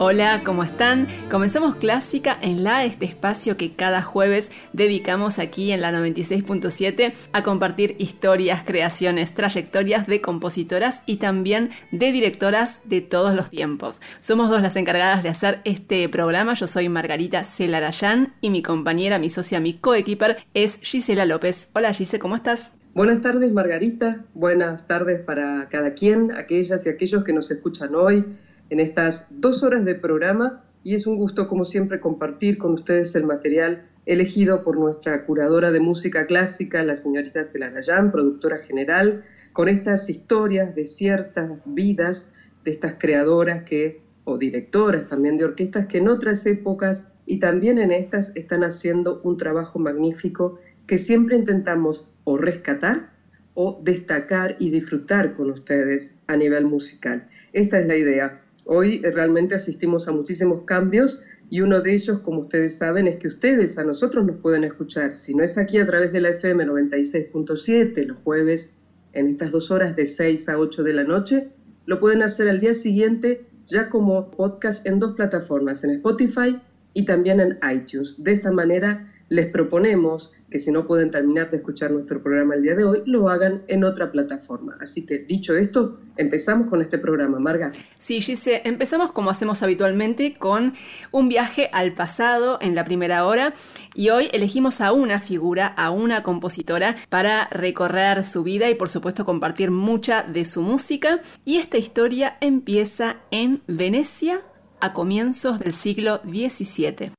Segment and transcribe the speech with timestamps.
[0.00, 1.08] Hola, ¿cómo están?
[1.28, 7.42] Comenzamos Clásica en la este espacio que cada jueves dedicamos aquí en la 96.7 a
[7.42, 14.00] compartir historias, creaciones, trayectorias de compositoras y también de directoras de todos los tiempos.
[14.20, 16.54] Somos dos las encargadas de hacer este programa.
[16.54, 21.70] Yo soy Margarita Celarayán y mi compañera, mi socia, mi coequiper es Gisela López.
[21.74, 22.72] Hola Gise, ¿cómo estás?
[22.94, 28.24] Buenas tardes Margarita, buenas tardes para cada quien, aquellas y aquellos que nos escuchan hoy
[28.70, 33.14] en estas dos horas de programa y es un gusto, como siempre, compartir con ustedes
[33.14, 39.68] el material elegido por nuestra curadora de música clásica, la señorita Celarayán, productora general, con
[39.68, 42.32] estas historias de ciertas vidas
[42.64, 47.78] de estas creadoras que, o directoras también de orquestas que en otras épocas y también
[47.78, 53.10] en estas están haciendo un trabajo magnífico que siempre intentamos o rescatar
[53.54, 57.28] o destacar y disfrutar con ustedes a nivel musical.
[57.52, 58.40] Esta es la idea.
[58.70, 63.16] Hoy eh, realmente asistimos a muchísimos cambios y uno de ellos, como ustedes saben, es
[63.16, 65.16] que ustedes a nosotros nos pueden escuchar.
[65.16, 68.74] Si no es aquí a través de la FM 96.7 los jueves
[69.14, 71.48] en estas dos horas de 6 a 8 de la noche,
[71.86, 76.60] lo pueden hacer al día siguiente ya como podcast en dos plataformas, en Spotify
[76.92, 78.22] y también en iTunes.
[78.22, 82.62] De esta manera les proponemos que si no pueden terminar de escuchar nuestro programa el
[82.62, 84.76] día de hoy, lo hagan en otra plataforma.
[84.80, 87.38] Así que dicho esto, empezamos con este programa.
[87.38, 87.72] Marga.
[87.98, 90.74] Sí, Gise, empezamos como hacemos habitualmente con
[91.12, 93.54] un viaje al pasado en la primera hora
[93.94, 98.88] y hoy elegimos a una figura, a una compositora para recorrer su vida y por
[98.88, 101.20] supuesto compartir mucha de su música.
[101.44, 104.40] Y esta historia empieza en Venecia
[104.80, 107.17] a comienzos del siglo XVII.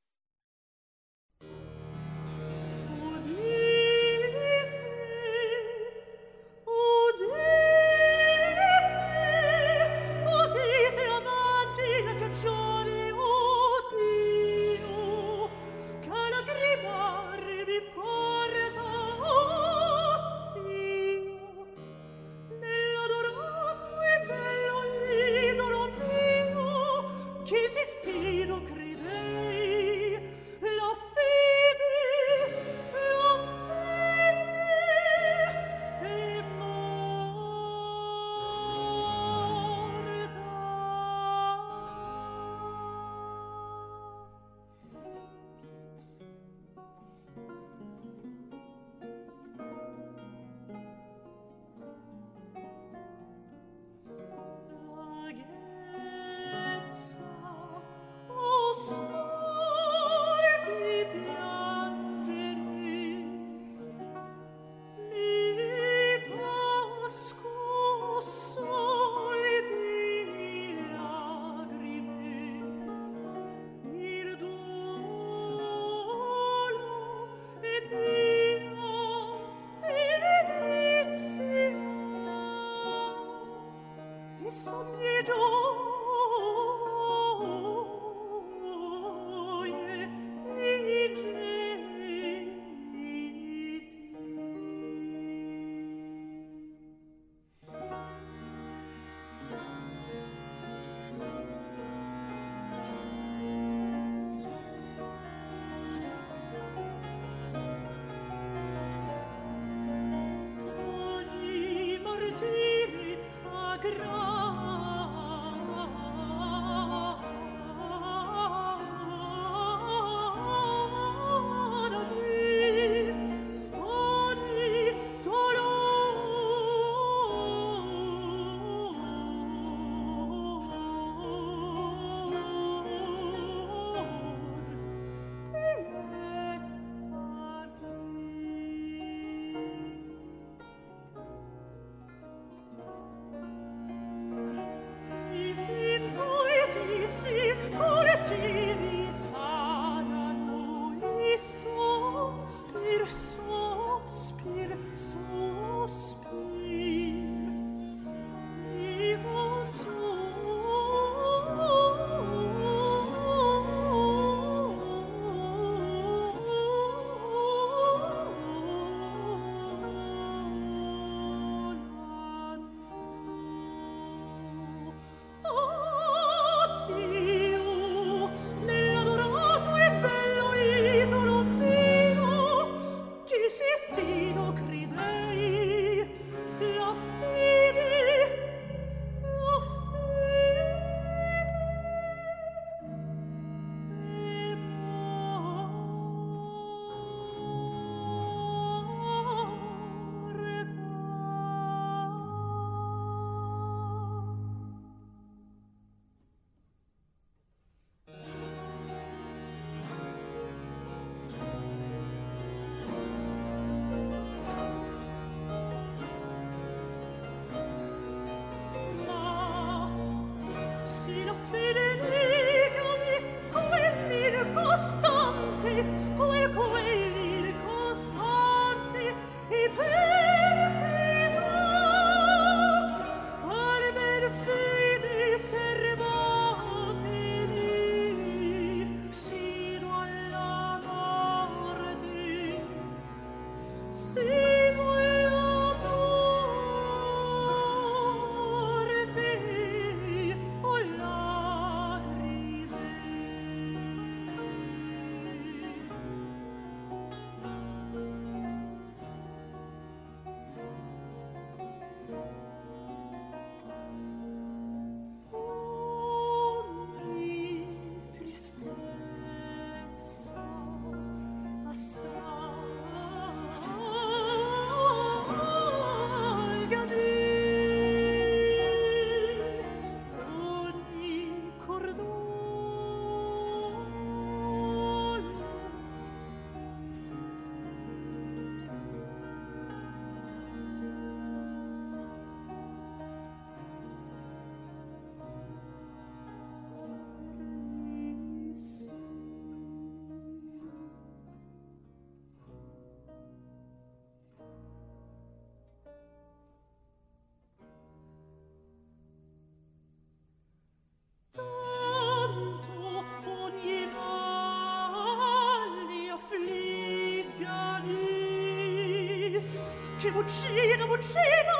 [319.99, 321.58] 这不吃了吗吃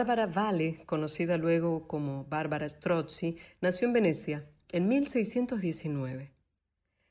[0.00, 6.32] Bárbara Vale, conocida luego como Bárbara Strozzi, nació en Venecia en 1619.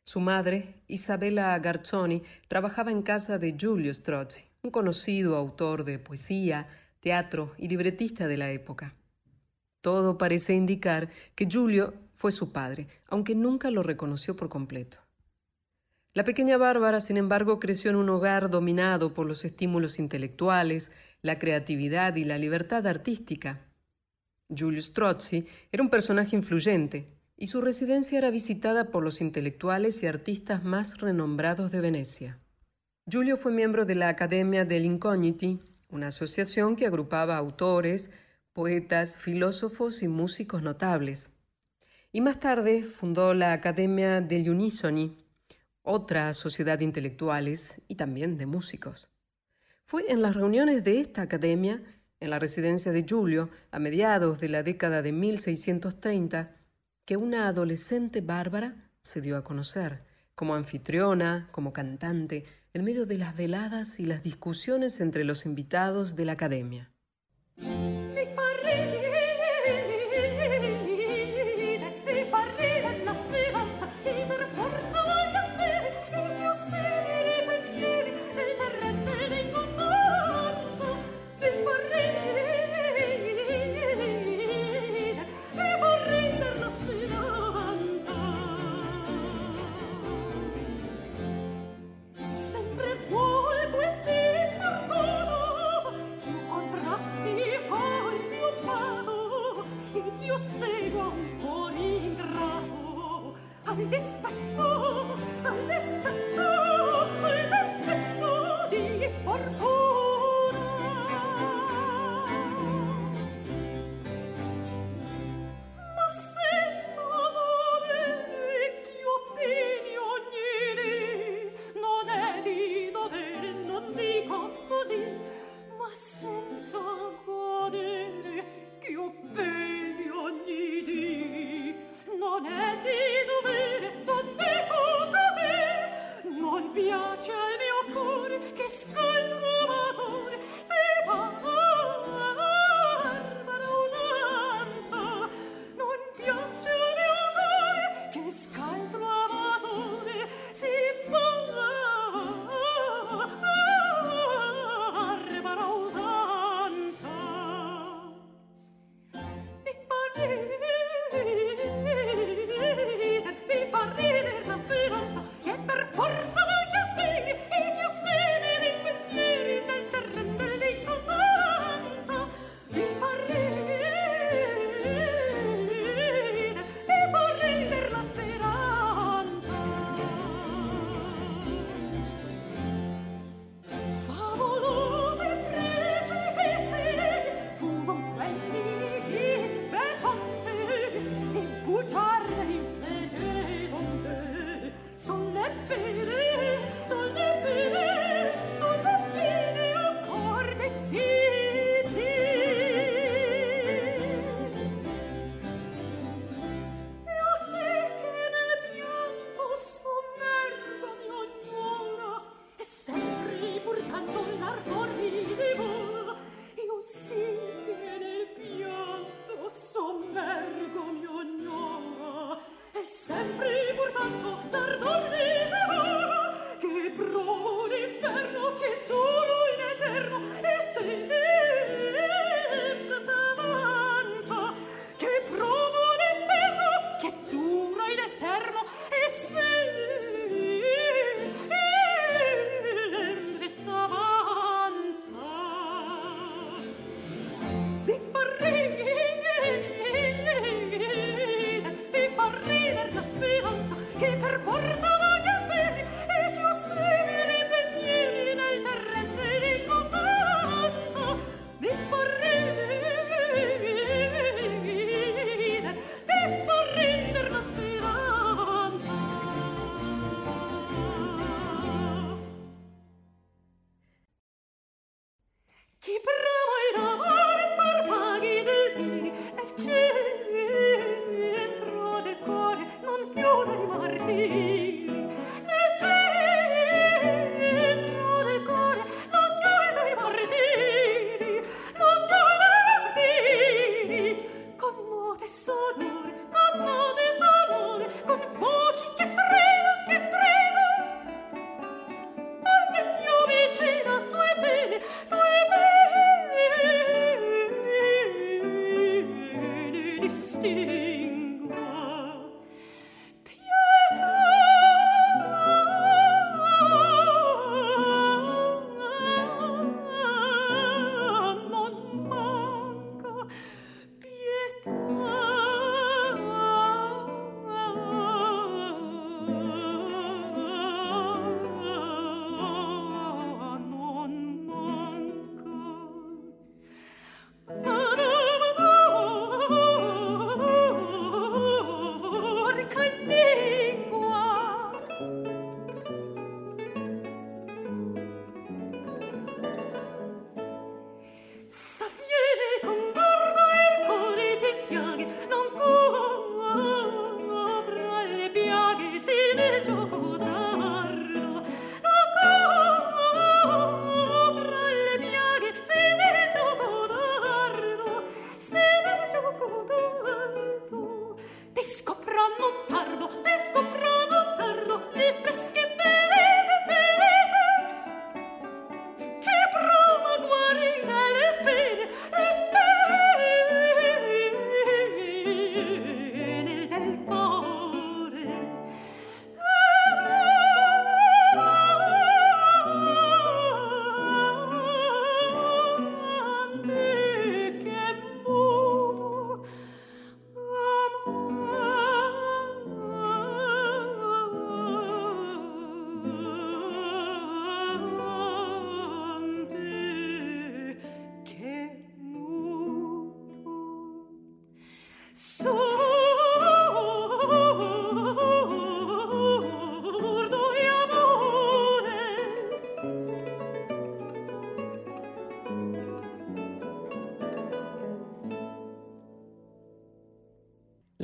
[0.03, 6.67] Su madre, Isabella Garzoni, trabajaba en casa de Giulio Strozzi, un conocido autor de poesía,
[6.99, 8.95] teatro y libretista de la época.
[9.81, 14.97] Todo parece indicar que Giulio fue su padre, aunque nunca lo reconoció por completo.
[16.13, 21.37] La pequeña Bárbara, sin embargo, creció en un hogar dominado por los estímulos intelectuales, la
[21.37, 23.61] creatividad y la libertad artística.
[24.49, 30.07] Giulio Strozzi era un personaje influyente y su residencia era visitada por los intelectuales y
[30.07, 32.39] artistas más renombrados de Venecia.
[33.07, 38.09] Giulio fue miembro de la Academia del Incogniti, una asociación que agrupaba autores,
[38.53, 41.31] poetas, filósofos y músicos notables.
[42.11, 45.15] Y más tarde fundó la Academia degli Unisoni,
[45.83, 49.09] otra sociedad de intelectuales y también de músicos.
[49.85, 51.81] Fue en las reuniones de esta academia,
[52.19, 56.55] en la residencia de Giulio, a mediados de la década de 1630,
[57.05, 60.03] que una adolescente bárbara se dio a conocer,
[60.35, 66.15] como anfitriona, como cantante, en medio de las veladas y las discusiones entre los invitados
[66.15, 66.91] de la academia.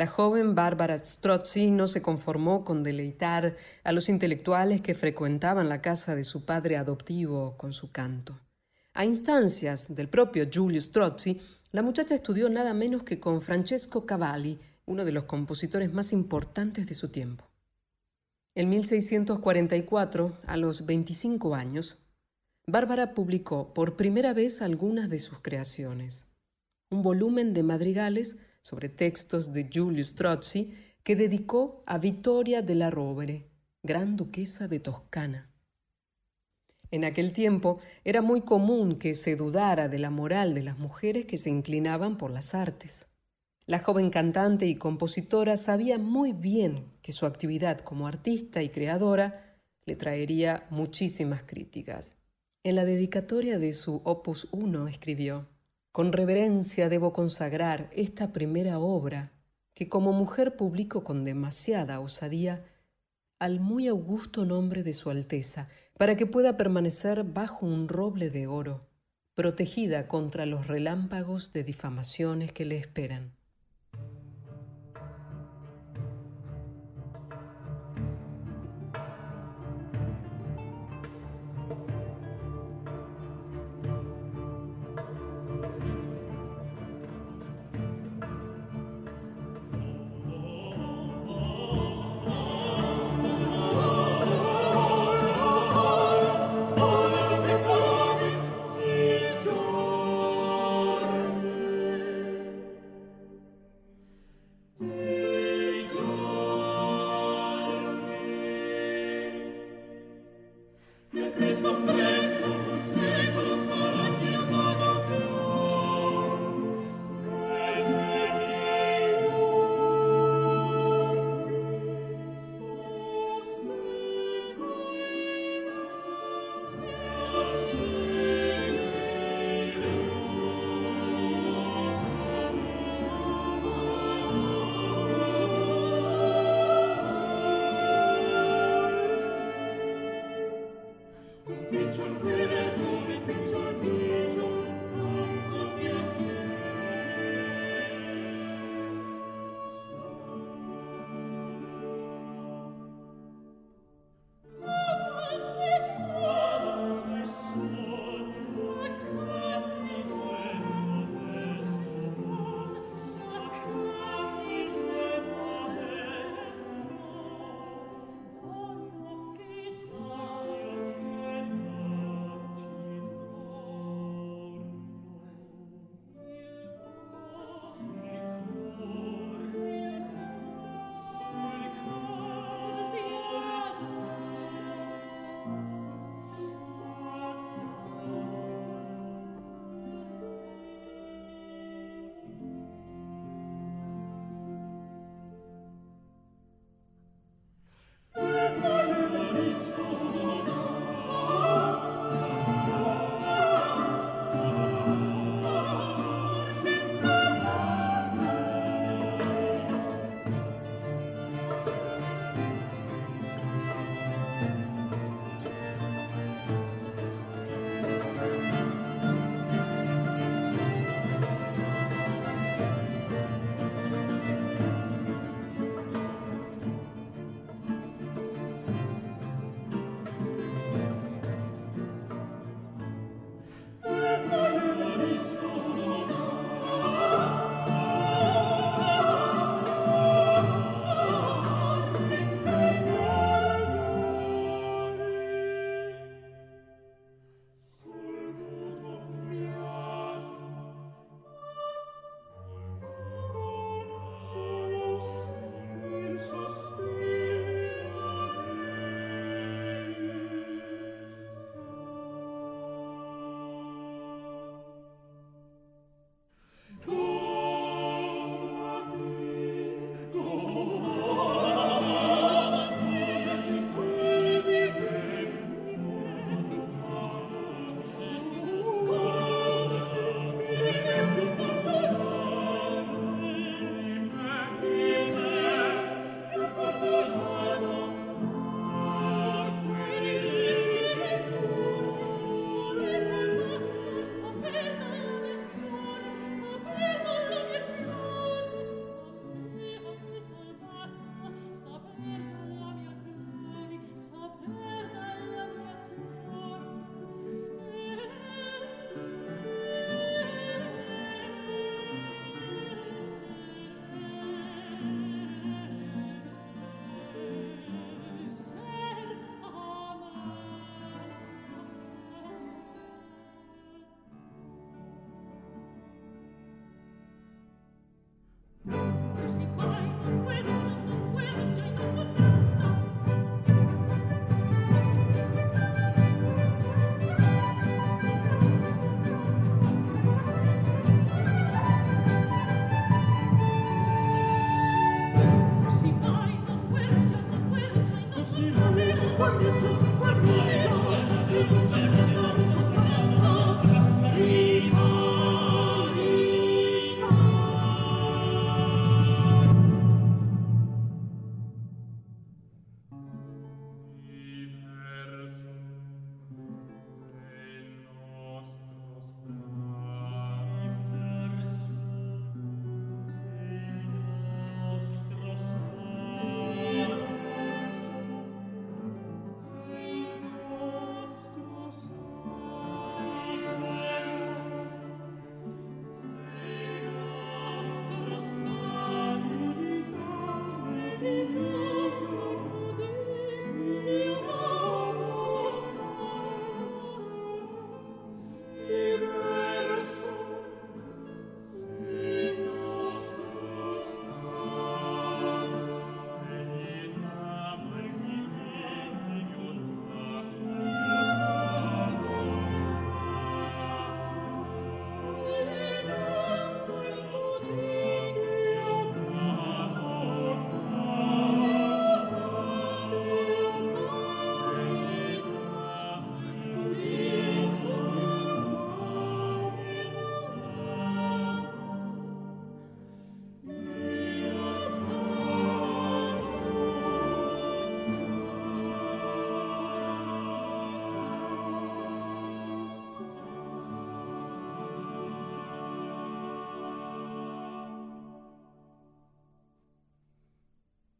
[0.07, 6.15] Joven Bárbara Strozzi no se conformó con deleitar a los intelectuales que frecuentaban la casa
[6.15, 8.39] de su padre adoptivo con su canto.
[8.93, 11.39] A instancias del propio Giulio Strozzi,
[11.71, 16.87] la muchacha estudió nada menos que con Francesco Cavalli, uno de los compositores más importantes
[16.87, 17.45] de su tiempo.
[18.55, 21.97] En 1644, a los 25 años,
[22.67, 26.27] Bárbara publicó por primera vez algunas de sus creaciones.
[26.89, 33.45] Un volumen de madrigales sobre textos de Giulio Strozzi que dedicó a Vittoria della Rovere,
[33.83, 35.51] gran duquesa de Toscana.
[36.89, 41.27] En aquel tiempo era muy común que se dudara de la moral de las mujeres
[41.27, 43.07] que se inclinaban por las artes.
[43.67, 49.59] La joven cantante y compositora sabía muy bien que su actividad como artista y creadora
[49.85, 52.17] le traería muchísimas críticas.
[52.63, 55.45] En la dedicatoria de su Opus 1 escribió
[55.95, 59.31] con reverencia debo consagrar esta primera obra
[59.73, 62.65] que como mujer publico con demasiada osadía
[63.39, 68.45] al muy augusto nombre de Su Alteza, para que pueda permanecer bajo un roble de
[68.45, 68.89] oro,
[69.35, 73.31] protegida contra los relámpagos de difamaciones que le esperan.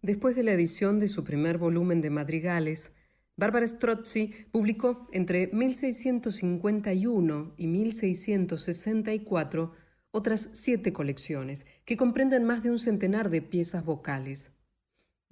[0.06, 2.92] Después de la edición de su primer volumen de madrigales,
[3.38, 9.72] Bárbara Strozzi publicó entre 1651 y 1664
[10.12, 14.54] otras siete colecciones que comprenden más de un centenar de piezas vocales,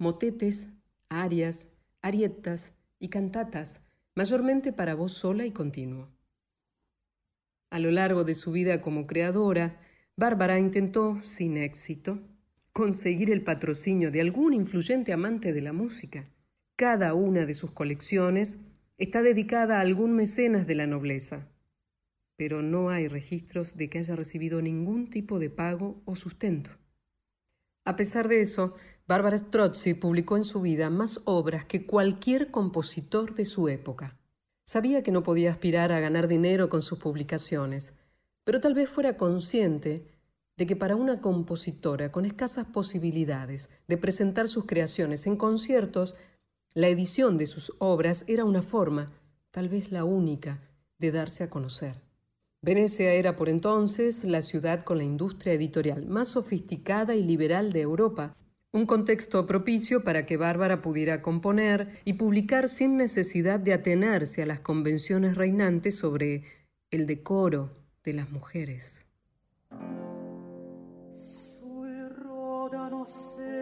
[0.00, 0.70] motetes,
[1.08, 1.70] arias,
[2.02, 3.80] arietas y cantatas,
[4.16, 6.08] mayormente para voz sola y continuo.
[7.70, 9.80] A lo largo de su vida como creadora,
[10.16, 12.18] Bárbara intentó, sin éxito,
[12.74, 16.28] conseguir el patrocinio de algún influyente amante de la música.
[16.74, 18.58] Cada una de sus colecciones
[18.98, 21.46] está dedicada a algún mecenas de la nobleza,
[22.34, 26.72] pero no hay registros de que haya recibido ningún tipo de pago o sustento.
[27.84, 28.74] A pesar de eso,
[29.06, 34.18] Bárbara Strozzi publicó en su vida más obras que cualquier compositor de su época.
[34.64, 37.94] Sabía que no podía aspirar a ganar dinero con sus publicaciones,
[38.42, 40.13] pero tal vez fuera consciente
[40.56, 46.16] de que para una compositora con escasas posibilidades de presentar sus creaciones en conciertos,
[46.74, 49.12] la edición de sus obras era una forma,
[49.50, 50.60] tal vez la única,
[50.98, 52.02] de darse a conocer.
[52.62, 57.82] Venecia era por entonces la ciudad con la industria editorial más sofisticada y liberal de
[57.82, 58.36] Europa,
[58.72, 64.46] un contexto propicio para que Bárbara pudiera componer y publicar sin necesidad de atenerse a
[64.46, 66.44] las convenciones reinantes sobre
[66.90, 67.70] el decoro
[68.02, 69.06] de las mujeres.
[73.06, 73.53] se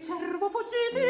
[0.00, 1.05] cervo fuggiti.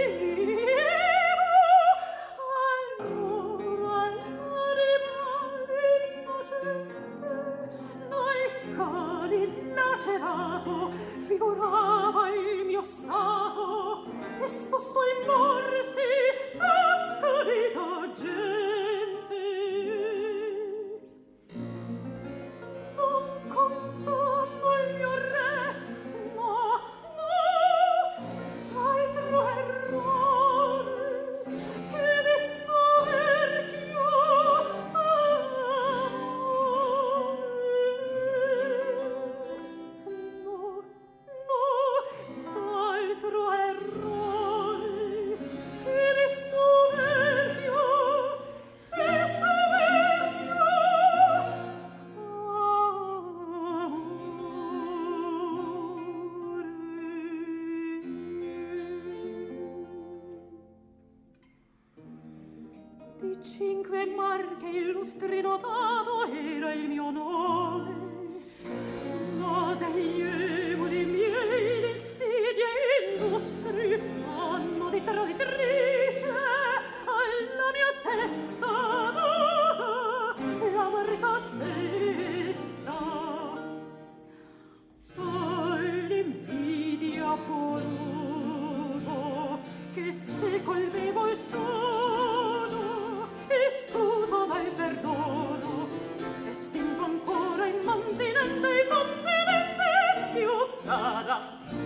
[101.16, 101.85] i sarà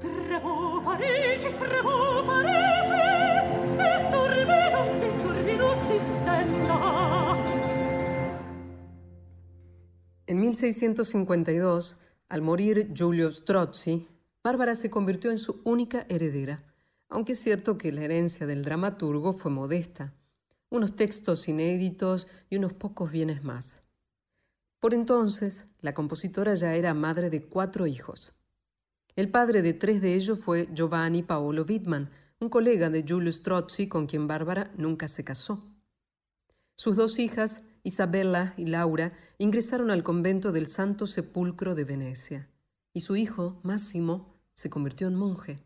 [0.00, 2.68] tremo Parigi tremo Parigi
[10.26, 11.96] En 1652,
[12.28, 14.06] al morir Giulio Strozzi,
[14.44, 16.62] Bárbara se convirtió en su única heredera,
[17.08, 20.12] aunque es cierto que la herencia del dramaturgo fue modesta,
[20.68, 23.87] unos textos inéditos y unos pocos bienes más.
[24.80, 28.34] Por entonces, la compositora ya era madre de cuatro hijos.
[29.16, 33.88] El padre de tres de ellos fue Giovanni Paolo Wittmann, un colega de Giulio Strozzi
[33.88, 35.66] con quien Bárbara nunca se casó.
[36.76, 42.48] Sus dos hijas, Isabella y Laura, ingresaron al convento del Santo Sepulcro de Venecia,
[42.92, 45.58] y su hijo, Máximo, se convirtió en monje.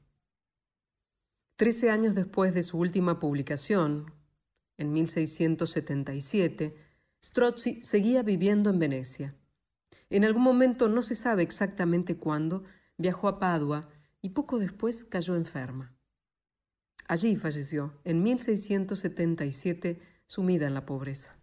[1.56, 4.14] Trece años después de su última publicación,
[4.78, 6.74] en 1677,
[7.24, 9.34] Strozzi seguía viviendo en Venecia.
[10.10, 12.64] En algún momento, no se sabe exactamente cuándo,
[12.98, 13.88] viajó a Padua
[14.20, 15.94] y poco después cayó enferma.
[17.08, 21.36] Allí falleció, en 1677, sumida en la pobreza.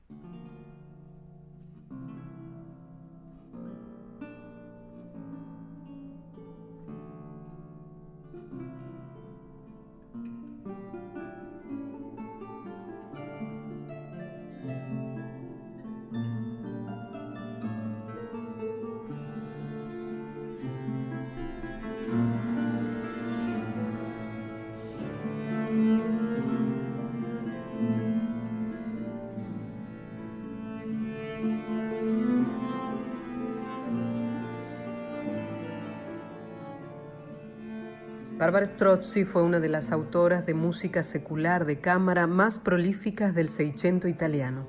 [38.50, 43.48] Barbara Strozzi fue una de las autoras de música secular de cámara más prolíficas del
[43.48, 44.66] Seicento italiano.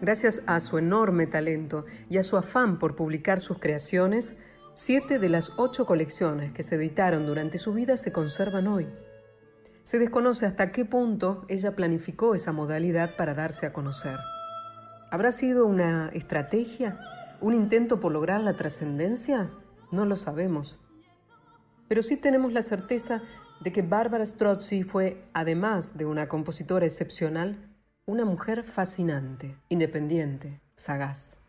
[0.00, 4.38] Gracias a su enorme talento y a su afán por publicar sus creaciones,
[4.72, 8.88] siete de las ocho colecciones que se editaron durante su vida se conservan hoy.
[9.82, 14.16] Se desconoce hasta qué punto ella planificó esa modalidad para darse a conocer.
[15.10, 16.98] ¿Habrá sido una estrategia?
[17.42, 19.50] ¿Un intento por lograr la trascendencia?
[19.92, 20.80] No lo sabemos.
[21.88, 23.22] Pero sí tenemos la certeza
[23.60, 27.56] de que Bárbara Strozzi fue, además de una compositora excepcional,
[28.04, 31.40] una mujer fascinante, independiente, sagaz.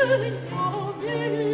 [0.00, 1.49] schön, oh,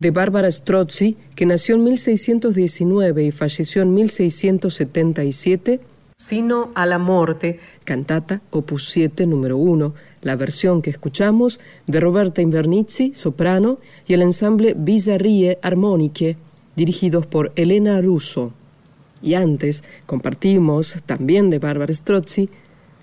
[0.00, 5.80] de Bárbara Strozzi, que nació en 1619 y falleció en 1677,
[6.16, 12.42] Sino a la Morte, cantata opus 7 número 1, la versión que escuchamos de Roberta
[12.42, 16.36] Invernizzi, soprano, y el ensamble Bizarrie Armoniche,
[16.76, 18.52] dirigidos por Elena Russo.
[19.22, 22.48] Y antes compartimos, también de Bárbara Strozzi,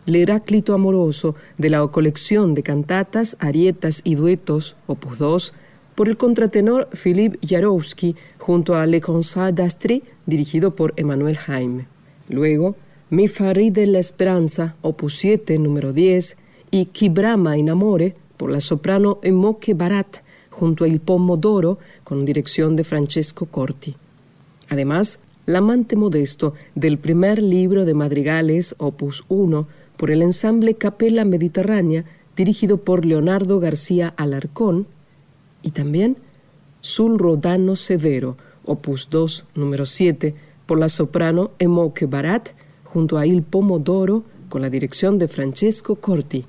[0.05, 5.53] el Heráclito Amoroso de la colección de cantatas, arietas y duetos, opus 2,
[5.97, 11.87] por el contratenor Philippe Jarowski junto a Le Concert d'Astri, dirigido por Emmanuel Jaime.
[12.29, 12.75] Luego,
[13.09, 16.37] Mi Fari de la Esperanza, opus 7, número 10,
[16.69, 20.17] y Chi Brama in Amore, por la soprano Emoche Barat,
[20.51, 23.95] junto a Il Pomodoro, con dirección de Francesco Corti.
[24.69, 25.17] Además,
[25.47, 32.77] L'amante modesto del primer libro de madrigales, opus 1, por el ensamble Capella Mediterránea, dirigido
[32.77, 34.85] por Leonardo García Alarcón,
[35.61, 36.17] y también
[36.81, 40.35] Sul Rodano Severo, opus 2, número 7,
[40.65, 42.49] por la soprano Emoque Barat,
[42.83, 46.45] junto a Il Pomodoro, con la dirección de Francesco Corti.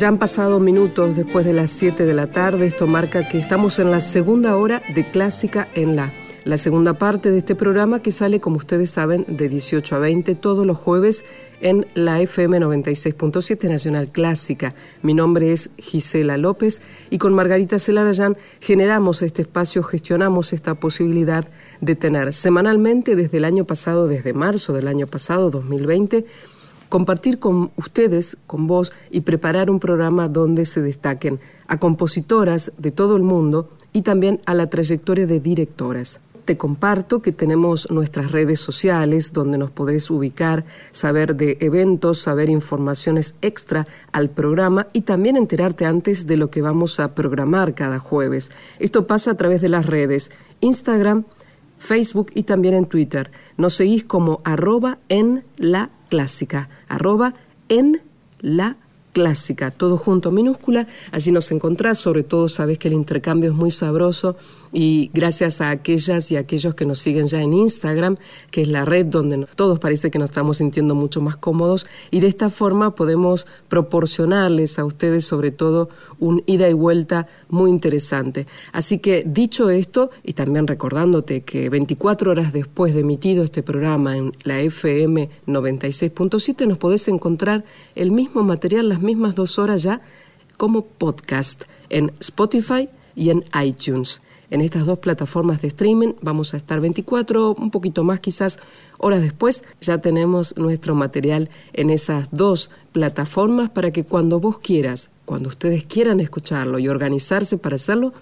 [0.00, 2.64] Ya han pasado minutos después de las 7 de la tarde.
[2.64, 6.10] Esto marca que estamos en la segunda hora de Clásica en la
[6.44, 10.34] la segunda parte de este programa que sale, como ustedes saben, de 18 a 20
[10.36, 11.24] todos los jueves
[11.60, 14.74] en la FM 96.7 Nacional Clásica.
[15.02, 16.80] Mi nombre es Gisela López
[17.10, 21.46] y con Margarita Celarayán generamos este espacio, gestionamos esta posibilidad
[21.82, 26.24] de tener semanalmente desde el año pasado, desde marzo del año pasado, 2020,
[26.88, 31.38] compartir con ustedes, con vos, y preparar un programa donde se destaquen
[31.68, 36.20] a compositoras de todo el mundo y también a la trayectoria de directoras
[36.50, 42.48] te comparto que tenemos nuestras redes sociales donde nos podés ubicar, saber de eventos, saber
[42.48, 48.00] informaciones extra al programa y también enterarte antes de lo que vamos a programar cada
[48.00, 48.50] jueves.
[48.80, 51.22] Esto pasa a través de las redes Instagram,
[51.78, 53.30] Facebook y también en Twitter.
[53.56, 57.34] Nos seguís como arroba en la clásica, arroba
[57.68, 58.02] en
[58.40, 58.76] la
[59.12, 60.88] clásica, todo junto minúscula.
[61.12, 64.36] Allí nos encontrás, sobre todo sabes que el intercambio es muy sabroso
[64.72, 68.16] y gracias a aquellas y aquellos que nos siguen ya en Instagram,
[68.50, 72.20] que es la red donde todos parece que nos estamos sintiendo mucho más cómodos y
[72.20, 78.46] de esta forma podemos proporcionarles a ustedes sobre todo un ida y vuelta muy interesante.
[78.72, 84.16] Así que dicho esto y también recordándote que 24 horas después de emitido este programa
[84.16, 87.64] en la FM 96.7 nos podés encontrar
[87.94, 90.00] el mismo material las mismas dos horas ya
[90.56, 96.14] como podcast en Spotify y en iTunes en estas dos plataformas de streaming.
[96.20, 98.58] Vamos a estar 24, un poquito más quizás
[98.98, 99.64] horas después.
[99.80, 105.84] Ya tenemos nuestro material en esas dos plataformas para que cuando vos quieras, cuando ustedes
[105.84, 108.12] quieran escucharlo y organizarse para hacerlo,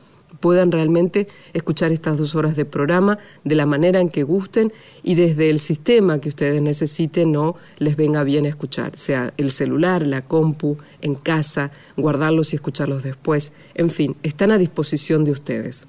[0.40, 4.72] puedan realmente escuchar estas dos horas de programa de la manera en que gusten
[5.02, 10.06] y desde el sistema que ustedes necesiten no les venga bien escuchar, sea el celular,
[10.06, 15.86] la compu, en casa, guardarlos y escucharlos después, en fin, están a disposición de ustedes.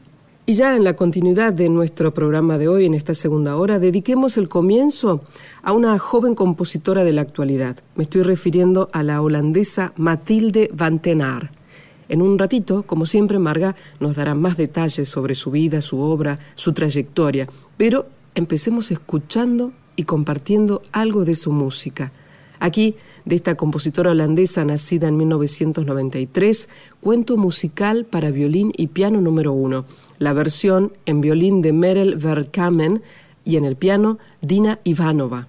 [0.50, 4.36] Y ya en la continuidad de nuestro programa de hoy, en esta segunda hora, dediquemos
[4.36, 5.22] el comienzo
[5.62, 7.78] a una joven compositora de la actualidad.
[7.93, 11.52] Me estoy refiriendo a la holandesa Mathilde van Tenaar.
[12.08, 16.39] En un ratito, como siempre, Marga nos dará más detalles sobre su vida, su obra,
[16.56, 17.47] su trayectoria.
[17.78, 22.12] Pero empecemos escuchando y compartiendo algo de su música.
[22.60, 22.95] Aquí,
[23.26, 26.70] de esta compositora holandesa nacida en 1993,
[27.01, 29.86] cuento musical para violín y piano número uno,
[30.18, 33.01] la versión en violín de Merel Verkamen
[33.45, 35.47] y en el piano Dina Ivanova.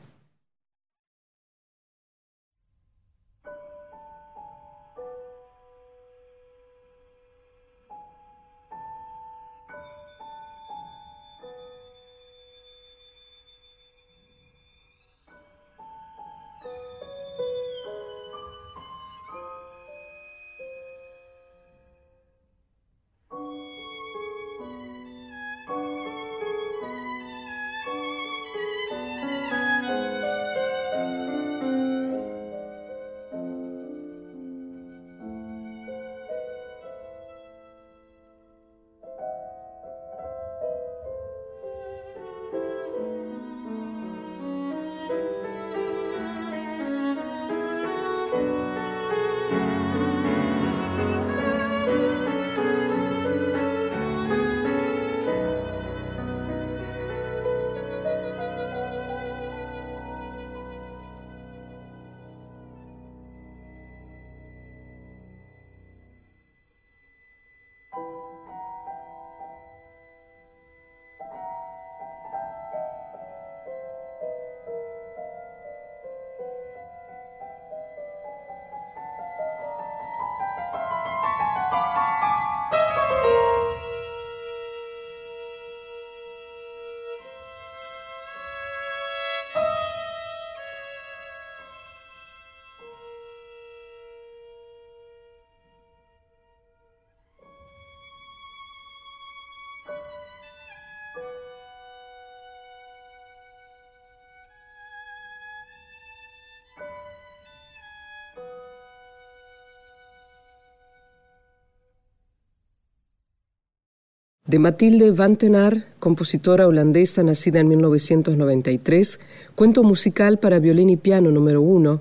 [114.51, 119.20] De Matilde Van Tenar, compositora holandesa nacida en 1993,
[119.55, 122.01] cuento musical para violín y piano número uno,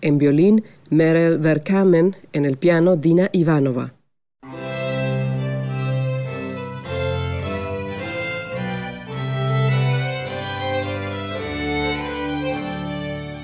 [0.00, 3.92] en violín Merel Verkamen, en el piano Dina Ivanova.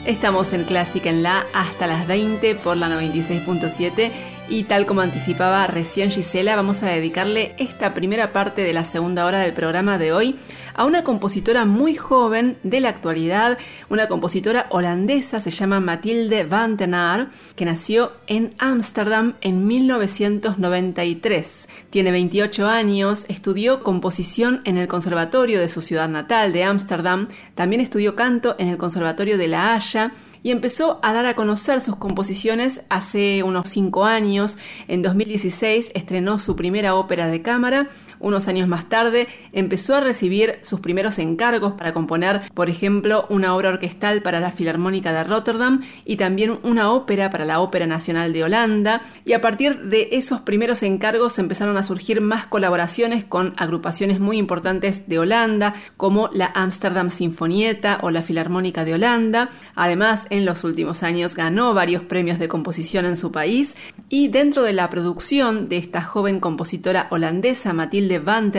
[0.07, 4.11] Estamos en Clásica en La hasta las 20 por la 96.7
[4.49, 9.26] y tal como anticipaba recién Gisela, vamos a dedicarle esta primera parte de la segunda
[9.26, 10.38] hora del programa de hoy
[10.78, 13.59] a una compositora muy joven de la actualidad,
[13.90, 21.68] una compositora holandesa, se llama Mathilde van den Aar, que nació en Ámsterdam en 1993.
[21.90, 27.26] Tiene 28 años, estudió composición en el conservatorio de su ciudad natal de Ámsterdam,
[27.57, 30.12] también estudió canto en el conservatorio de La Haya
[30.43, 34.57] y empezó a dar a conocer sus composiciones hace unos 5 años.
[34.86, 37.89] En 2016 estrenó su primera ópera de cámara
[38.20, 43.54] unos años más tarde empezó a recibir sus primeros encargos para componer, por ejemplo, una
[43.54, 48.32] obra orquestal para la Filarmónica de Rotterdam y también una ópera para la Ópera Nacional
[48.32, 49.02] de Holanda.
[49.24, 54.38] Y a partir de esos primeros encargos empezaron a surgir más colaboraciones con agrupaciones muy
[54.38, 59.50] importantes de Holanda, como la Amsterdam Sinfonieta o la Filarmónica de Holanda.
[59.74, 63.76] Además, en los últimos años ganó varios premios de composición en su país
[64.08, 68.52] y dentro de la producción de esta joven compositora holandesa, Matilde de Van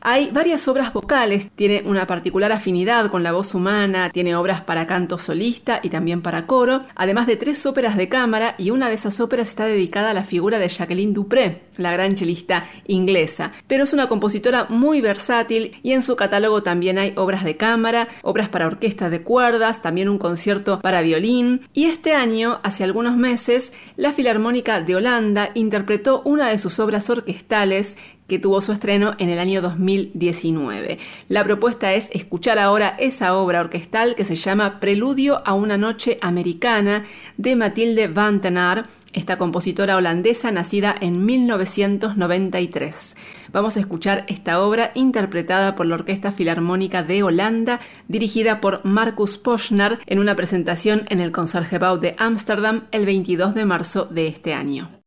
[0.00, 4.86] hay varias obras vocales, tiene una particular afinidad con la voz humana, tiene obras para
[4.86, 8.94] canto solista y también para coro, además de tres óperas de cámara y una de
[8.94, 13.52] esas óperas está dedicada a la figura de Jacqueline Dupré, la gran chelista inglesa.
[13.66, 18.08] Pero es una compositora muy versátil y en su catálogo también hay obras de cámara,
[18.22, 23.16] obras para orquesta de cuerdas, también un concierto para violín y este año, hace algunos
[23.16, 27.96] meses, la Filarmónica de Holanda interpretó una de sus obras orquestales
[28.26, 30.98] que tuvo su estreno en el año 2019.
[31.28, 36.18] La propuesta es escuchar ahora esa obra orquestal que se llama Preludio a una noche
[36.20, 37.04] americana
[37.36, 43.16] de Matilde van Tenar, esta compositora holandesa nacida en 1993.
[43.52, 49.38] Vamos a escuchar esta obra interpretada por la Orquesta Filarmónica de Holanda, dirigida por Marcus
[49.38, 54.52] Poschner en una presentación en el Concertgebouw de Ámsterdam el 22 de marzo de este
[54.52, 55.05] año.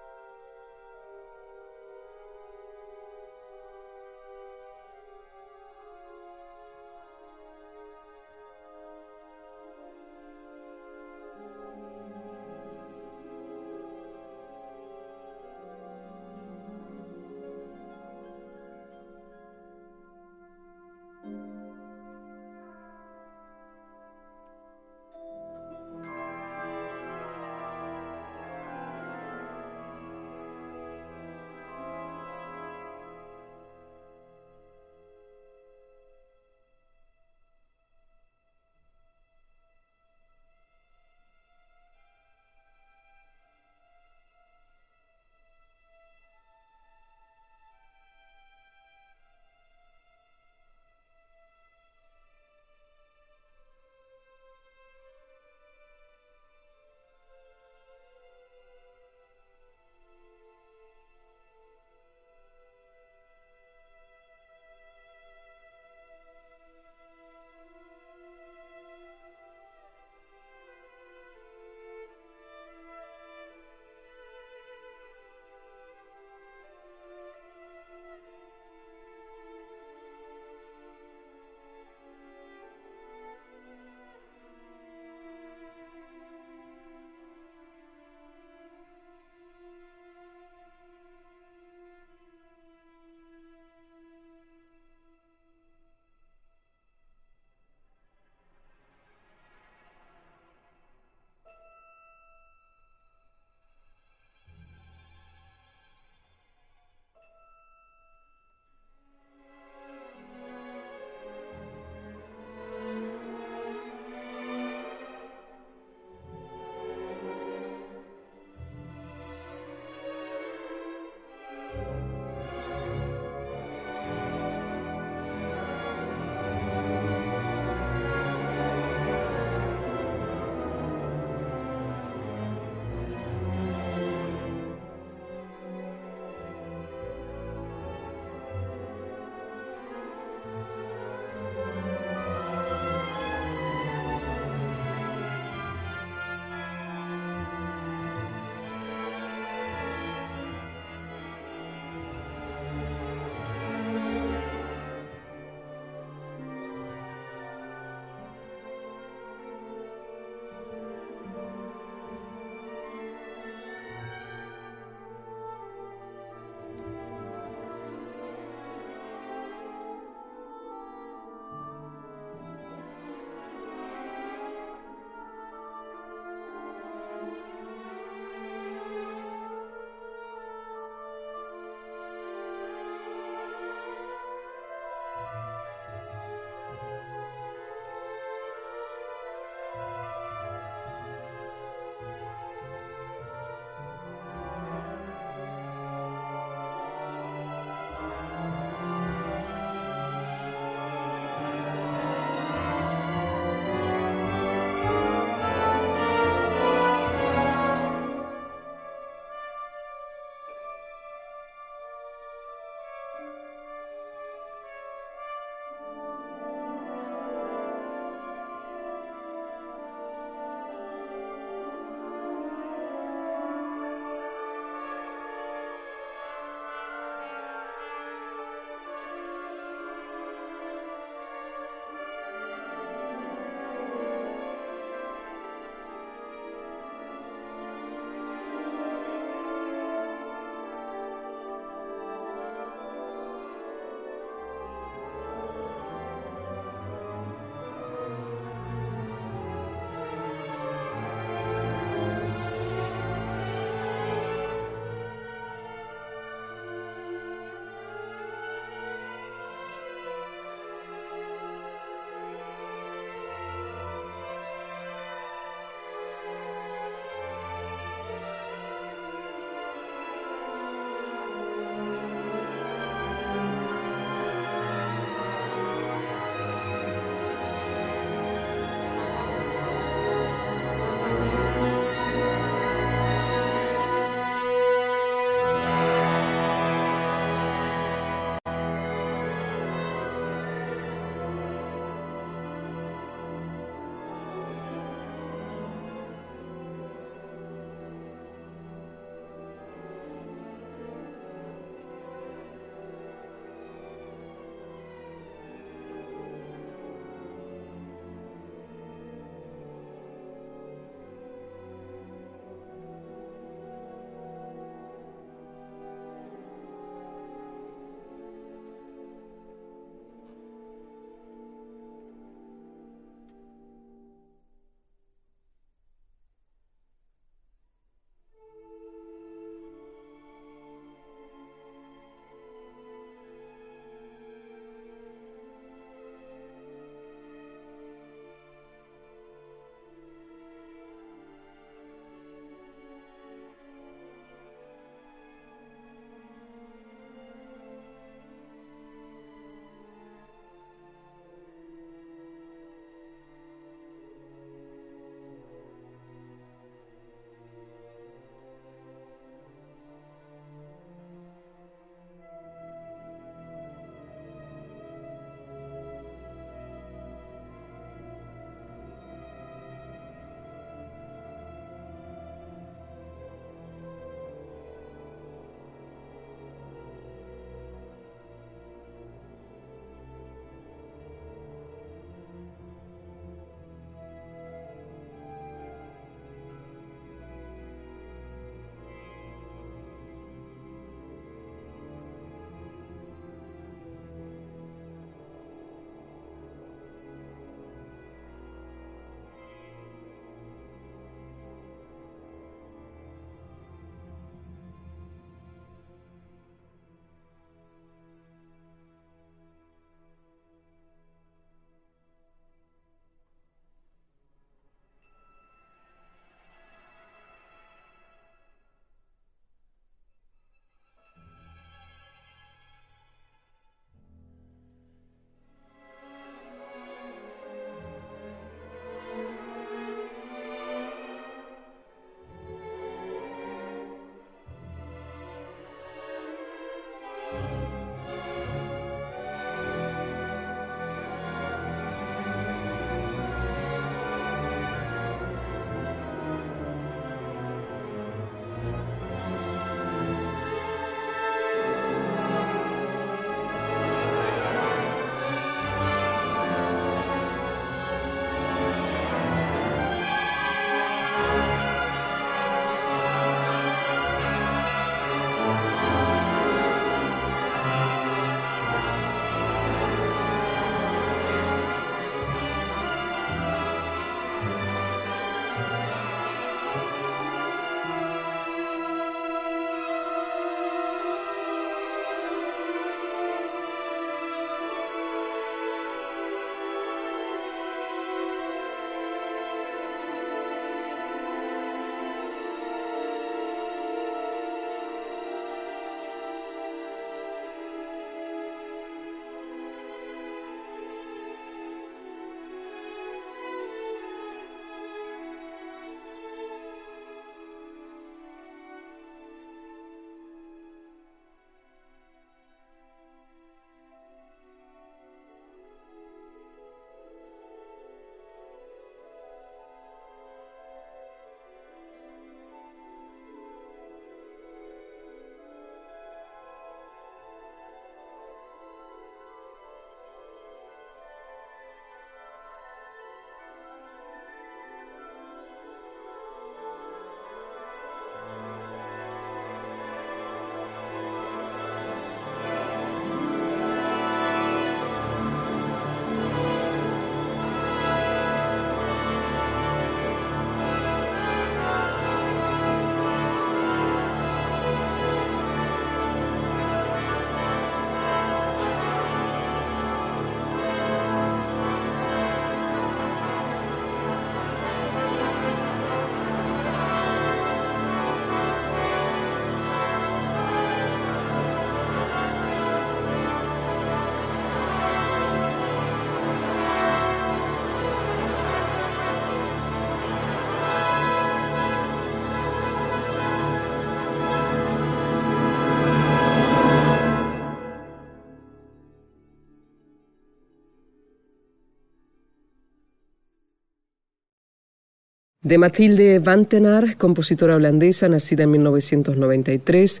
[595.42, 600.00] De Mathilde Van Tenar, compositora holandesa nacida en 1993,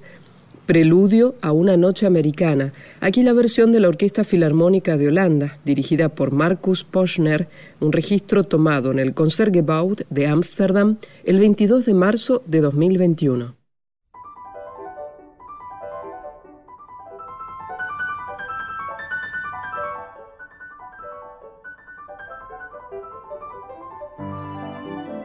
[0.66, 2.72] Preludio a una noche americana.
[3.00, 7.48] Aquí la versión de la Orquesta Filarmónica de Holanda, dirigida por Marcus Poschner,
[7.80, 13.61] un registro tomado en el Concertgebouw de Ámsterdam el 22 de marzo de 2021.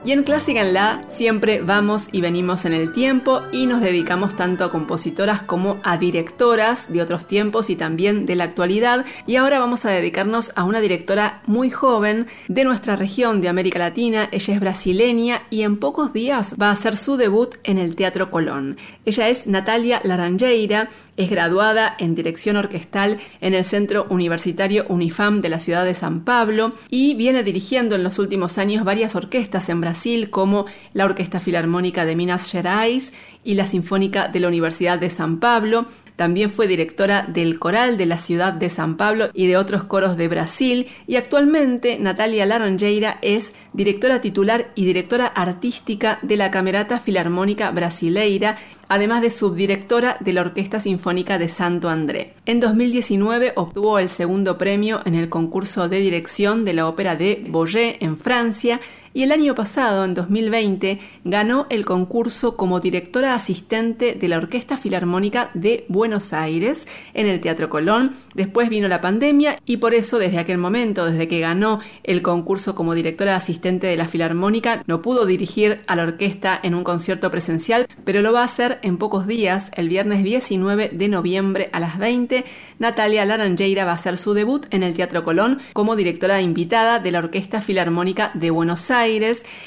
[0.08, 4.38] Y en Clásica en La siempre vamos y venimos en el tiempo y nos dedicamos
[4.38, 9.06] tanto a compositoras como a directoras de otros tiempos y también de la actualidad.
[9.26, 13.80] Y ahora vamos a dedicarnos a una directora muy joven de nuestra región de América
[13.80, 14.30] Latina.
[14.32, 18.32] Ella es brasileña y en pocos días va a hacer su debut en el Teatro
[18.32, 18.78] Colón.
[19.04, 20.88] Ella es Natalia Laranjeira,
[21.18, 26.24] es graduada en dirección orquestal en el Centro Universitario Unifam de la ciudad de San
[26.24, 31.40] Pablo y viene dirigiendo en los últimos años varias orquestas en Brasil como la Orquesta
[31.40, 33.12] Filarmónica de Minas Gerais
[33.44, 35.88] y la Sinfónica de la Universidad de San Pablo.
[36.18, 40.18] También fue directora del coral de la ciudad de San Pablo y de otros coros
[40.18, 47.00] de Brasil y actualmente Natalia Laranjeira es directora titular y directora artística de la Camerata
[47.00, 48.58] Filarmónica Brasileira
[48.88, 52.34] además de subdirectora de la Orquesta Sinfónica de Santo André.
[52.46, 57.46] En 2019 obtuvo el segundo premio en el concurso de dirección de la ópera de
[57.50, 58.80] Bourget en Francia
[59.18, 64.78] y el año pasado, en 2020, ganó el concurso como directora asistente de la Orquesta
[64.78, 68.14] Filarmónica de Buenos Aires en el Teatro Colón.
[68.36, 72.76] Después vino la pandemia y por eso desde aquel momento, desde que ganó el concurso
[72.76, 77.32] como directora asistente de la Filarmónica, no pudo dirigir a la orquesta en un concierto
[77.32, 81.80] presencial, pero lo va a hacer en pocos días, el viernes 19 de noviembre a
[81.80, 82.46] las 20.
[82.78, 87.10] Natalia Laranjeira va a hacer su debut en el Teatro Colón como directora invitada de
[87.10, 89.07] la Orquesta Filarmónica de Buenos Aires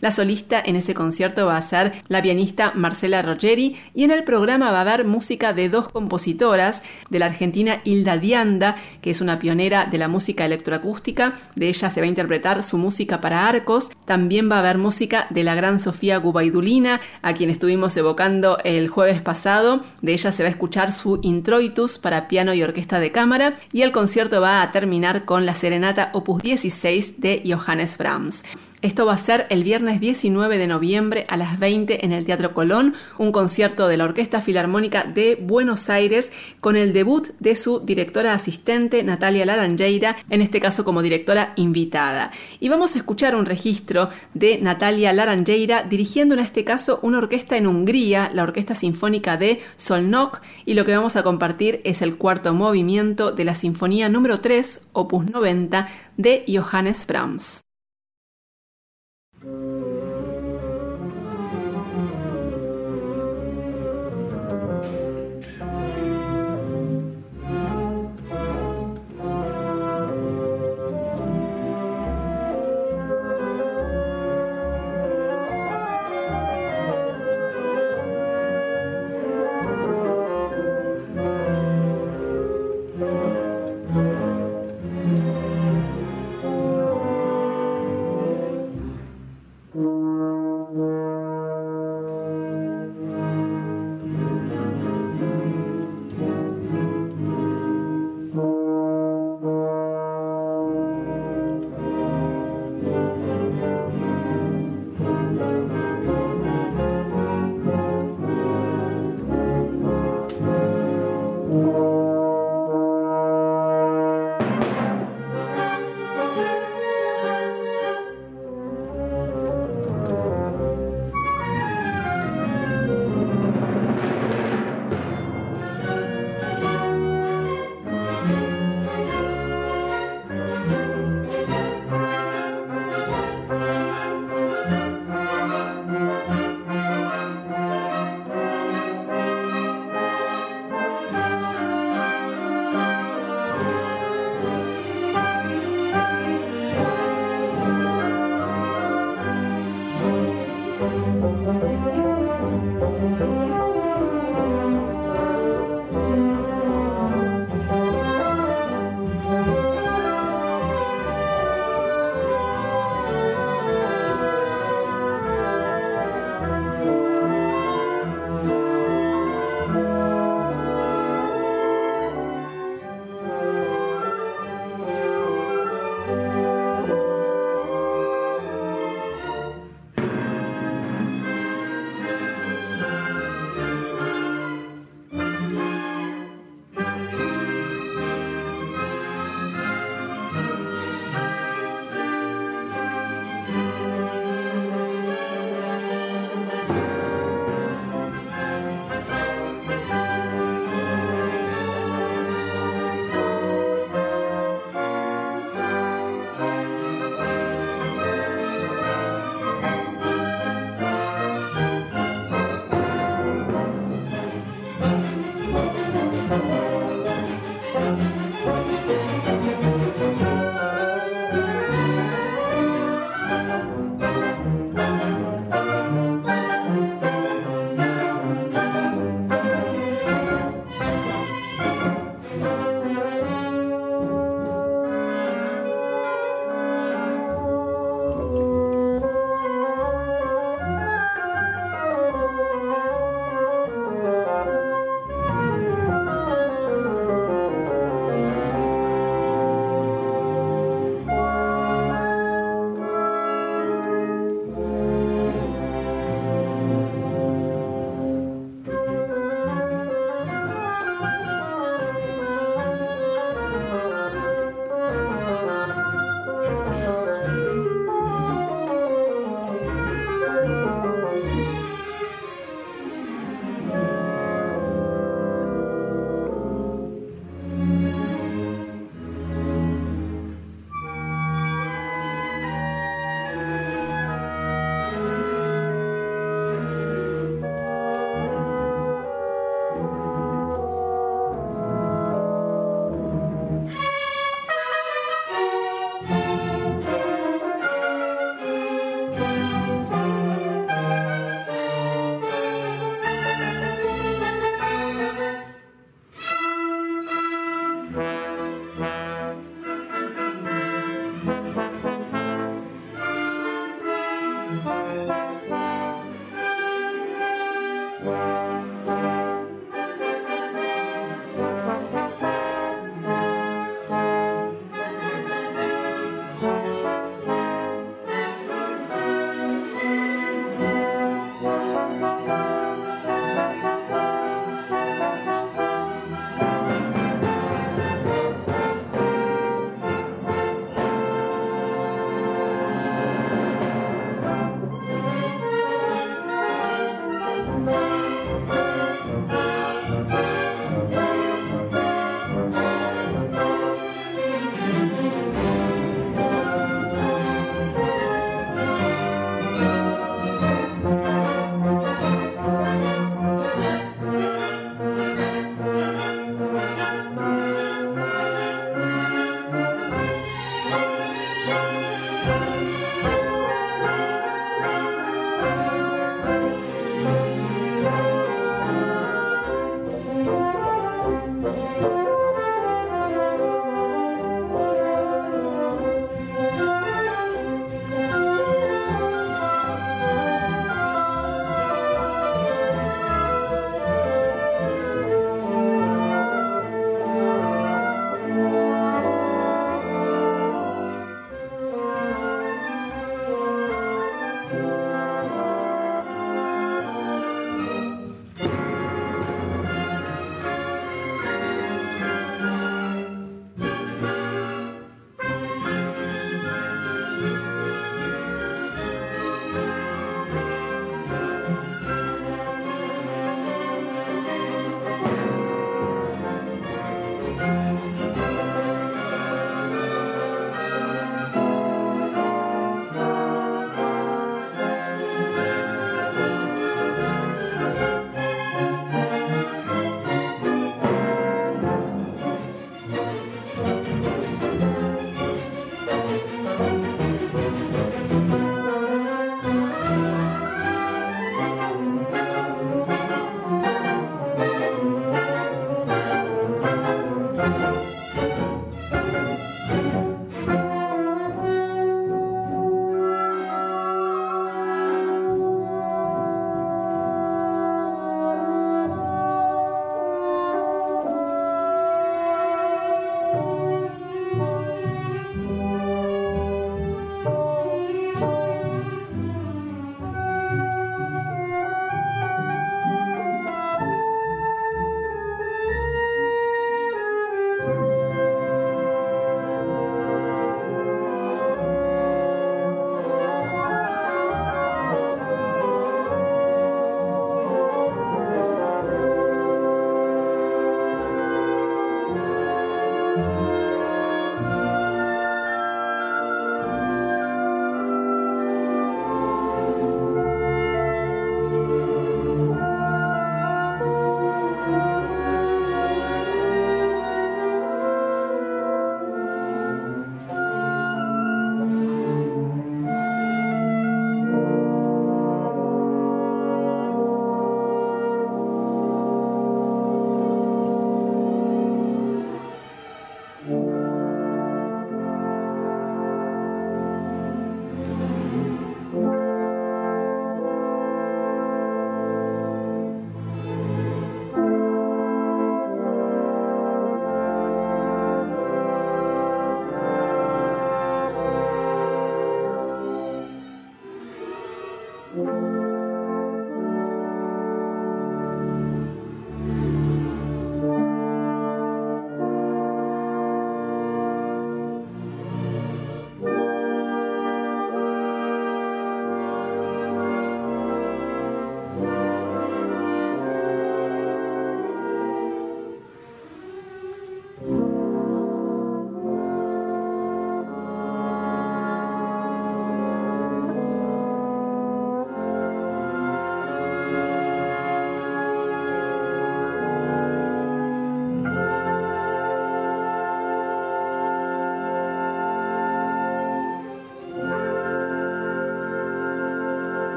[0.00, 4.22] la solista en ese concierto va a ser la pianista Marcela Rogeri y en el
[4.22, 9.20] programa va a haber música de dos compositoras, de la argentina Hilda Dianda, que es
[9.20, 11.34] una pionera de la música electroacústica.
[11.56, 13.90] De ella se va a interpretar su música para arcos.
[14.04, 18.88] También va a haber música de la gran Sofía Gubaidulina, a quien estuvimos evocando el
[18.88, 19.82] jueves pasado.
[20.00, 23.56] De ella se va a escuchar su introitus para piano y orquesta de cámara.
[23.72, 28.42] Y el concierto va a terminar con la serenata opus 16 de Johannes Brahms.
[28.84, 32.52] Esto va a ser el viernes 19 de noviembre a las 20 en el Teatro
[32.52, 36.30] Colón, un concierto de la Orquesta Filarmónica de Buenos Aires
[36.60, 42.30] con el debut de su directora asistente Natalia Laranjeira, en este caso como directora invitada.
[42.60, 47.56] Y vamos a escuchar un registro de Natalia Laranjeira dirigiendo en este caso una orquesta
[47.56, 52.18] en Hungría, la Orquesta Sinfónica de Solnok, y lo que vamos a compartir es el
[52.18, 55.88] cuarto movimiento de la Sinfonía número 3, opus 90
[56.18, 57.63] de Johannes Brahms.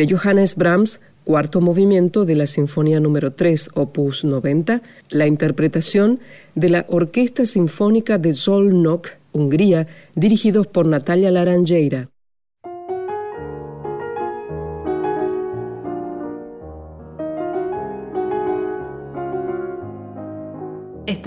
[0.00, 6.20] De Johannes Brahms, cuarto movimiento de la Sinfonía número 3, opus 90, la interpretación
[6.54, 12.08] de la Orquesta Sinfónica de Zolnok, Hungría, dirigidos por Natalia Laranjeira.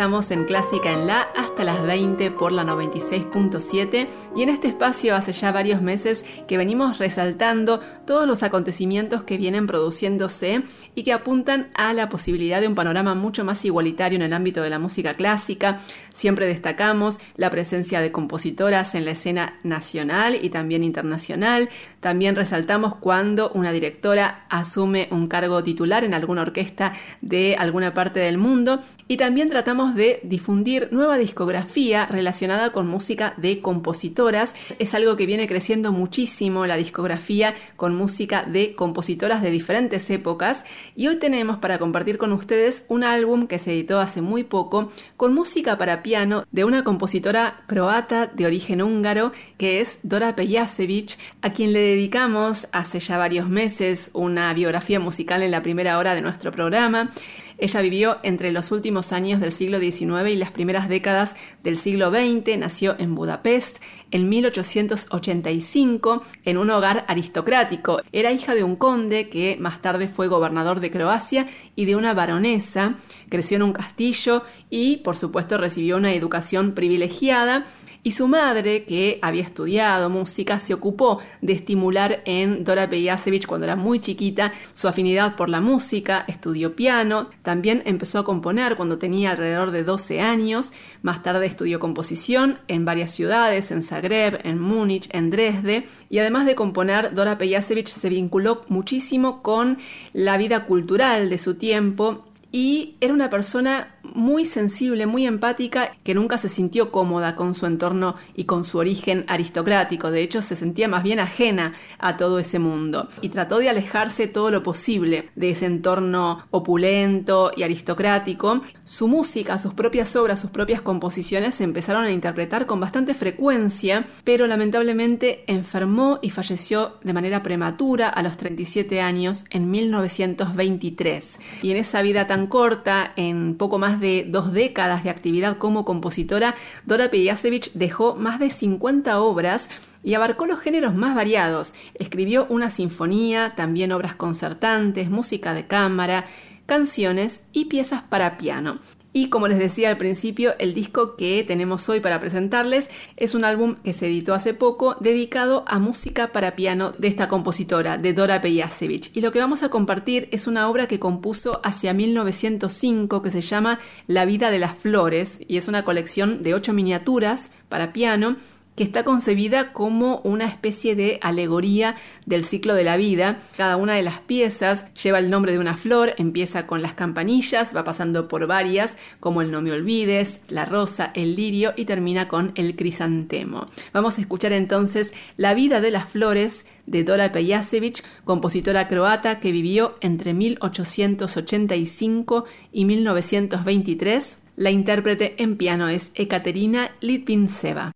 [0.03, 5.31] En Clásica en La hasta las 20 por la 96.7 y en este espacio hace
[5.31, 10.63] ya varios meses que venimos resaltando todos los acontecimientos que vienen produciéndose
[10.93, 14.61] y que apuntan a la posibilidad de un panorama mucho más igualitario en el ámbito
[14.61, 15.79] de la música clásica.
[16.13, 21.69] Siempre destacamos la presencia de compositoras en la escena nacional y también internacional.
[22.01, 28.19] También resaltamos cuando una directora asume un cargo titular en alguna orquesta de alguna parte
[28.19, 34.53] del mundo y también tratamos de difundir nueva discografía relacionada con música de compositoras.
[34.79, 40.63] Es algo que viene creciendo muchísimo la discografía con música de compositoras de diferentes épocas
[40.95, 44.91] y hoy tenemos para compartir con ustedes un álbum que se editó hace muy poco
[45.17, 51.17] con música para piano de una compositora croata de origen húngaro que es Dora Pejacevic,
[51.41, 56.15] a quien le dedicamos hace ya varios meses una biografía musical en la primera hora
[56.15, 57.11] de nuestro programa.
[57.57, 62.11] Ella vivió entre los últimos años del siglo XIX y las primeras décadas del siglo
[62.11, 63.77] XX, nació en Budapest
[64.11, 67.99] en 1885 en un hogar aristocrático.
[68.11, 72.13] Era hija de un conde que más tarde fue gobernador de Croacia y de una
[72.13, 72.97] baronesa.
[73.29, 77.65] Creció en un castillo y, por supuesto, recibió una educación privilegiada
[78.03, 83.63] y su madre, que había estudiado música, se ocupó de estimular en Dora Pejacevic cuando
[83.63, 88.97] era muy chiquita su afinidad por la música, estudió piano, también empezó a componer cuando
[88.97, 94.59] tenía alrededor de 12 años, más tarde estudió composición en varias ciudades, en Zagreb, en
[94.59, 99.77] Múnich, en Dresde, y además de componer, Dora Pejacevic se vinculó muchísimo con
[100.11, 102.25] la vida cultural de su tiempo
[102.55, 107.65] y era una persona muy sensible, muy empática, que nunca se sintió cómoda con su
[107.65, 110.11] entorno y con su origen aristocrático.
[110.11, 114.27] De hecho, se sentía más bien ajena a todo ese mundo y trató de alejarse
[114.27, 118.61] todo lo posible de ese entorno opulento y aristocrático.
[118.83, 124.05] Su música, sus propias obras, sus propias composiciones se empezaron a interpretar con bastante frecuencia,
[124.23, 131.39] pero lamentablemente enfermó y falleció de manera prematura a los 37 años en 1923.
[131.63, 135.85] Y en esa vida tan corta, en poco más de dos décadas de actividad como
[135.85, 136.55] compositora,
[136.85, 139.69] Dora Pejacevic dejó más de 50 obras
[140.03, 141.73] y abarcó los géneros más variados.
[141.95, 146.25] Escribió una sinfonía, también obras concertantes, música de cámara,
[146.65, 148.79] canciones y piezas para piano.
[149.13, 153.45] Y como les decía al principio, el disco que tenemos hoy para presentarles es un
[153.45, 158.13] álbum que se editó hace poco dedicado a música para piano de esta compositora, de
[158.13, 159.15] Dora Pejacevic.
[159.15, 163.41] Y lo que vamos a compartir es una obra que compuso hacia 1905 que se
[163.41, 168.35] llama La vida de las flores y es una colección de ocho miniaturas para piano
[168.75, 171.95] que está concebida como una especie de alegoría
[172.25, 173.39] del ciclo de la vida.
[173.57, 177.75] Cada una de las piezas lleva el nombre de una flor, empieza con las campanillas,
[177.75, 182.27] va pasando por varias, como el No me olvides, la rosa, el lirio y termina
[182.27, 183.67] con el crisantemo.
[183.93, 189.51] Vamos a escuchar entonces La vida de las flores de Dora Pejacevic, compositora croata que
[189.51, 194.39] vivió entre 1885 y 1923.
[194.55, 197.93] La intérprete en piano es Ekaterina Litvinseva.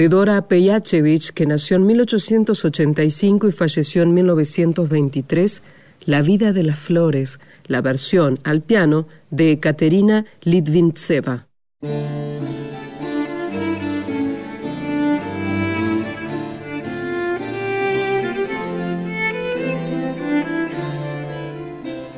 [0.00, 5.62] De Dora Pejachevich, que nació en 1885 y falleció en 1923,
[6.06, 11.48] La vida de las flores, la versión al piano de Katerina Litvintseva.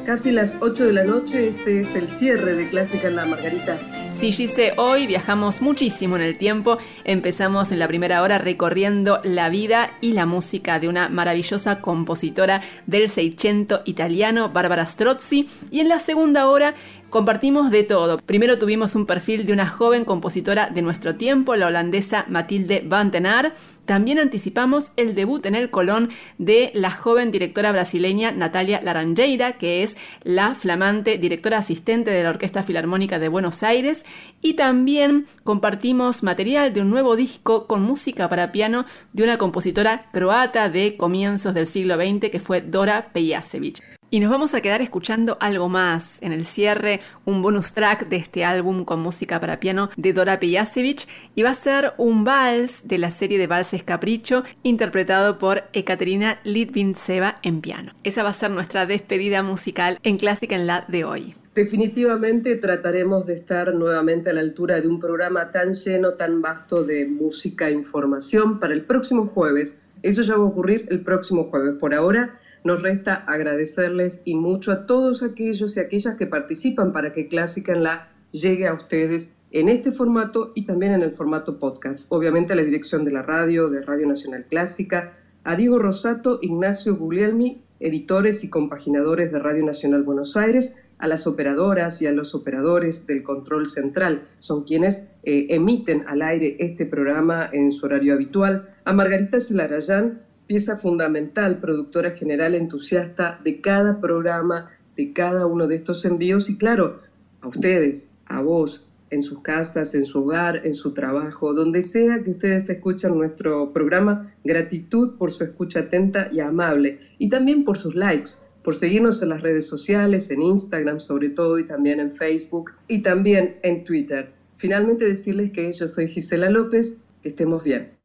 [0.06, 3.76] Casi las 8 de la noche, este es el cierre de Clásica en la Margarita.
[4.22, 6.78] Sí, Gise, hoy viajamos muchísimo en el tiempo.
[7.02, 12.62] Empezamos en la primera hora recorriendo la vida y la música de una maravillosa compositora
[12.86, 15.48] del Seicento italiano, Barbara Strozzi.
[15.72, 16.76] Y en la segunda hora
[17.12, 18.16] Compartimos de todo.
[18.16, 23.10] Primero tuvimos un perfil de una joven compositora de nuestro tiempo, la holandesa Matilde Van
[23.10, 23.52] Tenar.
[23.84, 26.08] También anticipamos el debut en el Colón
[26.38, 32.30] de la joven directora brasileña Natalia Laranjeira, que es la flamante directora asistente de la
[32.30, 34.06] Orquesta Filarmónica de Buenos Aires.
[34.40, 40.06] Y también compartimos material de un nuevo disco con música para piano de una compositora
[40.12, 44.01] croata de comienzos del siglo XX que fue Dora Pejacevic.
[44.12, 46.20] Y nos vamos a quedar escuchando algo más.
[46.20, 50.38] En el cierre, un bonus track de este álbum con música para piano de Dora
[50.38, 55.62] Pejasevich y va a ser un vals de la serie de valses Capricho interpretado por
[55.72, 57.94] Ekaterina Litvintseva en piano.
[58.04, 61.34] Esa va a ser nuestra despedida musical en Clásica en la de hoy.
[61.54, 66.84] Definitivamente trataremos de estar nuevamente a la altura de un programa tan lleno, tan vasto
[66.84, 69.80] de música e información para el próximo jueves.
[70.02, 71.76] Eso ya va a ocurrir el próximo jueves.
[71.80, 77.12] Por ahora, nos resta agradecerles y mucho a todos aquellos y aquellas que participan para
[77.12, 81.58] que Clásica en la llegue a ustedes en este formato y también en el formato
[81.58, 82.10] podcast.
[82.10, 85.12] Obviamente a la dirección de la radio, de Radio Nacional Clásica,
[85.44, 91.26] a Diego Rosato, Ignacio Guglielmi, editores y compaginadores de Radio Nacional Buenos Aires, a las
[91.26, 96.86] operadoras y a los operadores del control central, son quienes eh, emiten al aire este
[96.86, 100.22] programa en su horario habitual, a Margarita Celarayán,
[100.52, 106.58] pieza fundamental, productora general entusiasta de cada programa, de cada uno de estos envíos y
[106.58, 107.00] claro,
[107.40, 112.22] a ustedes, a vos, en sus casas, en su hogar, en su trabajo, donde sea
[112.22, 117.78] que ustedes escuchan nuestro programa, gratitud por su escucha atenta y amable y también por
[117.78, 122.10] sus likes, por seguirnos en las redes sociales, en Instagram sobre todo y también en
[122.10, 124.34] Facebook y también en Twitter.
[124.58, 128.01] Finalmente decirles que yo soy Gisela López, que estemos bien.